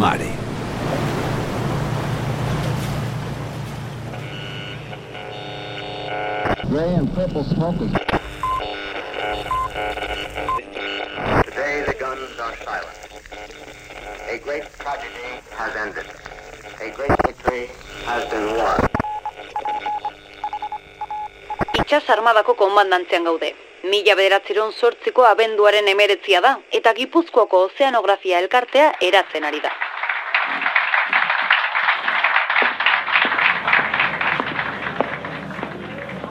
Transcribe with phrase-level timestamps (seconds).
[0.00, 0.32] mare.
[6.72, 7.92] Ray and purple smoke is...
[11.44, 12.98] Today the guns are silent.
[14.30, 15.28] A great tragedy
[15.58, 16.06] has ended.
[16.80, 17.68] A great victory
[18.06, 18.80] has been won.
[21.74, 23.52] Itxas armadako konbandantzean gaude.
[23.84, 29.72] Mila bederatzeron sortziko abenduaren emeretzia da, eta Gipuzkoako ozeanografia elkartea eratzen ari da.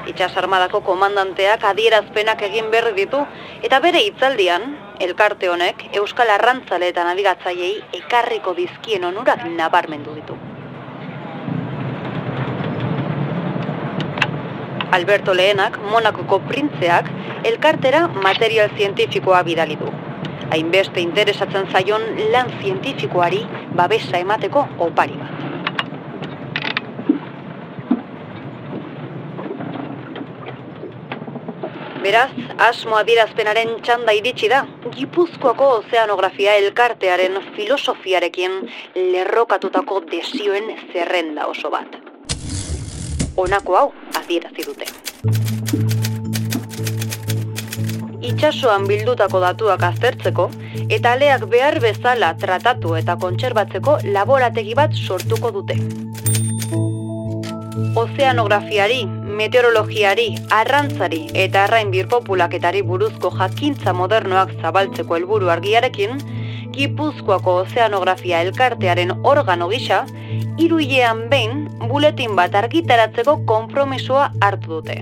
[0.10, 3.20] Itxas armadako komandanteak adierazpenak egin berri ditu,
[3.64, 4.66] eta bere hitzaldian,
[5.00, 10.36] elkarte honek Euskal Arrantzale eta nabigatzaiei ekarriko dizkien onurak nabarmendu ditu.
[14.98, 17.10] Alberto Lehenak, Monakoko printzeak,
[17.46, 19.92] elkartera material zientifikoa bidali du.
[20.50, 23.44] Hainbeste interesatzen zaion lan zientifikoari
[23.80, 25.40] babesa emateko opari bat.
[32.00, 32.32] Beraz,
[32.64, 34.62] asmo adierazpenaren txanda iritsi da,
[34.96, 38.56] Gipuzkoako ozeanografia elkartearen filosofiarekin
[38.96, 42.00] lerrokatutako desioen zerrenda oso bat.
[43.36, 43.86] Honako hau
[44.22, 44.88] adierazi dute.
[48.32, 50.50] Itxasoan bildutako datuak aztertzeko
[50.90, 55.78] eta aleak behar bezala tratatu eta kontserbatzeko laborategi bat sortuko dute.
[58.00, 59.06] Ozeanografiari,
[59.40, 66.20] meteorologiari, arrantzari eta arrain birpopulaketari buruzko jakintza modernoak zabaltzeko helburu argiarekin,
[66.80, 70.04] Gipuzkoako ozeanografia elkartearen organo gisa,
[70.62, 75.02] hiruilean behin buletin bat argitaratzeko konpromisoa hartu dute.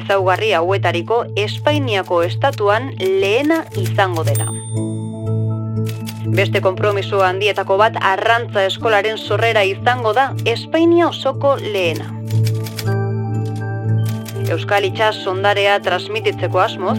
[0.00, 4.50] Ezaugarri hauetariko Espainiako estatuan lehena izango dena.
[6.30, 12.06] Beste konpromiso handietako bat arrantza eskolaren sorrera izango da Espainia osoko lehena.
[14.50, 16.98] Euskal Itxas sondarea transmititzeko asmoz,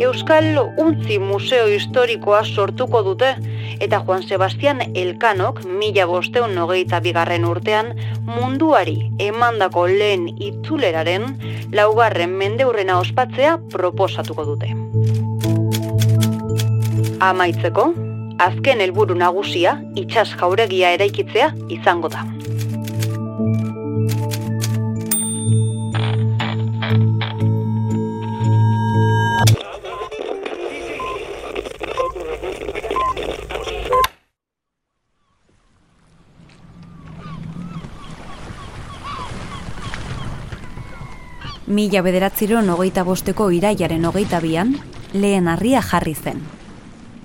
[0.00, 3.34] Euskal Untzi Museo Historikoa sortuko dute,
[3.80, 7.94] eta Juan Sebastian Elkanok mila bosteun hogeita bigarren urtean
[8.28, 11.34] munduari emandako lehen itzuleraren
[11.72, 14.72] laugarren mendeurrena ospatzea proposatuko dute.
[17.20, 17.92] Amaitzeko,
[18.40, 22.24] azken helburu nagusia itxas jauregia eraikitzea izango da.
[41.70, 44.74] Mila bederatziron hogeita bosteko iraiaren hogeita bian,
[45.14, 46.42] lehen harria jarri zen.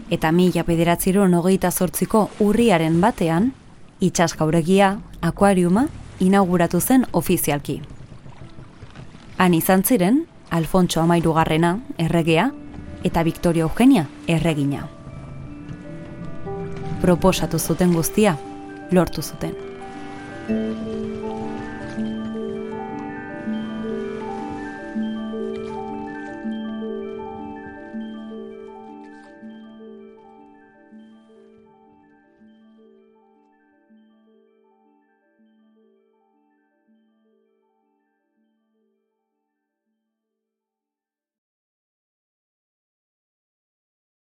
[0.10, 3.54] Eta mila bederatziron hogeita zortziko urriaren batean,
[4.00, 5.88] itxas gauregia, akuariuma,
[6.20, 7.82] inauguratu zen ofizialki.
[9.38, 12.52] Han izan ziren, Alfontso Amairu Garrena, erregea,
[13.04, 14.88] eta Victoria Eugenia, erregina.
[17.02, 18.38] Proposatu zuten guztia,
[18.92, 19.54] lortu zuten.